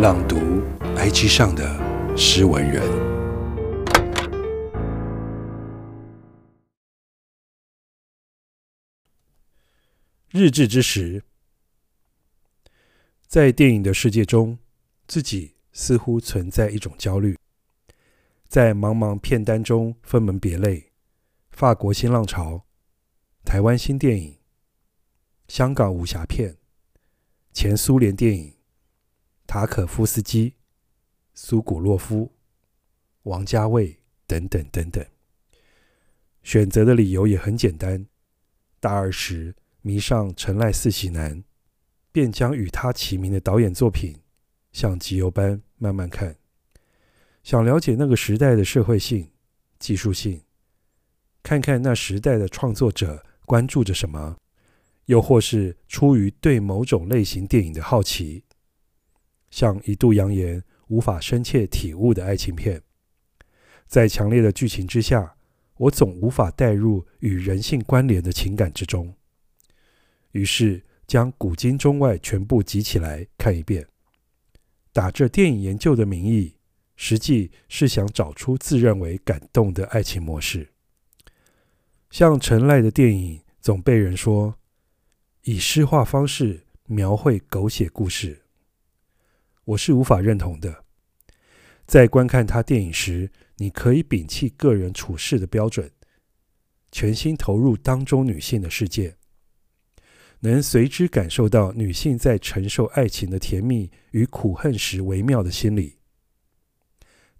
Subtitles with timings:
[0.00, 0.36] 朗读
[0.96, 2.82] IG 上的诗文人。
[10.30, 11.22] 日治之时，
[13.26, 14.58] 在电影的世界中，
[15.06, 17.36] 自己似乎存在一种焦虑，
[18.48, 20.92] 在茫茫片单中分门别类：
[21.50, 22.64] 法国新浪潮、
[23.44, 24.38] 台湾新电影、
[25.46, 26.56] 香港武侠片、
[27.52, 28.59] 前苏联电影。
[29.50, 30.54] 塔可夫斯基、
[31.34, 32.30] 苏古洛夫、
[33.24, 35.04] 王家卫等等等等，
[36.44, 38.06] 选择的理由也很简单：
[38.78, 41.42] 大二时迷上陈濑四喜男，
[42.12, 44.14] 便将与他齐名的导演作品
[44.70, 46.36] 像集邮般慢慢看，
[47.42, 49.32] 想了解那个时代的社会性、
[49.80, 50.42] 技术性，
[51.42, 54.36] 看看那时代的创作者关注着什么，
[55.06, 58.44] 又或是出于对某种类型电影的好奇。
[59.50, 62.82] 像一度扬言无法深切体悟的爱情片，
[63.86, 65.36] 在强烈的剧情之下，
[65.76, 69.14] 我总无法带入与人性关联的情感之中。
[70.32, 73.86] 于是将古今中外全部集起来看一遍，
[74.92, 76.56] 打着电影研究的名义，
[76.94, 80.68] 实际是想找出自认为感动的爱情模式。
[82.10, 84.54] 像陈赖的电影，总被人说
[85.42, 88.42] 以诗化方式描绘狗血故事。
[89.64, 90.84] 我是无法认同的。
[91.86, 95.90] 在观看他电影时，你可以摒弃个人处事的标准，
[96.92, 99.16] 全心投入当中女性的世界，
[100.40, 105.98] 能随之感受到女性在承受爱情的甜蜜与苦恨时微妙的心理。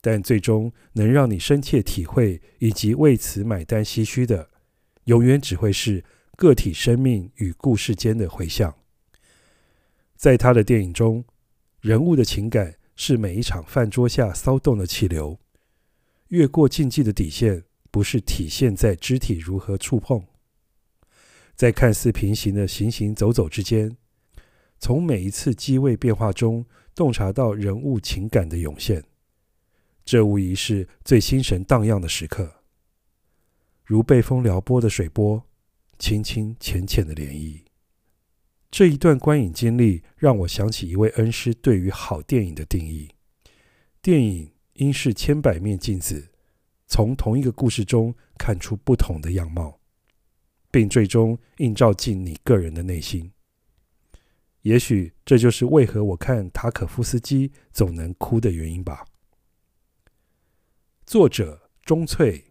[0.00, 4.50] 但最终能让你深切体会以及为此买单唏嘘的，
[5.04, 6.04] 永远只会是
[6.36, 8.74] 个体生命与故事间的回响。
[10.16, 11.24] 在他的电影中。
[11.80, 15.38] 人物的情感是每一场饭桌下骚动的气流，
[16.28, 20.22] 越过禁忌的底线，不是体现在肢体如何触碰，
[21.56, 23.96] 在看似平行的行行走走之间，
[24.78, 29.02] 从每一次机位变化中洞察到人物情感的涌现，
[30.04, 32.62] 这无疑是最心神荡漾的时刻，
[33.86, 35.42] 如被风撩拨的水波，
[35.98, 37.69] 轻轻浅浅的涟漪。
[38.70, 43.10] 这一段观影经历让我想起一位恩师对于好电影的定义：
[44.00, 46.30] 电影应是千百面镜子，
[46.86, 49.80] 从同一个故事中看出不同的样貌，
[50.70, 53.32] 并最终映照进你个人的内心。
[54.62, 59.04] 也许这就是为何我看塔可夫斯基总能哭的原因吧。
[61.06, 62.44] 作者：钟粹，